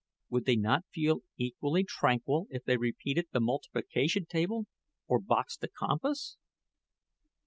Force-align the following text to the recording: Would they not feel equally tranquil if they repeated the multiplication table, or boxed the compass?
Would 0.31 0.45
they 0.45 0.55
not 0.55 0.83
feel 0.91 1.19
equally 1.37 1.83
tranquil 1.83 2.47
if 2.49 2.63
they 2.63 2.75
repeated 2.77 3.27
the 3.31 3.39
multiplication 3.39 4.25
table, 4.25 4.65
or 5.07 5.19
boxed 5.19 5.61
the 5.61 5.67
compass? 5.67 6.37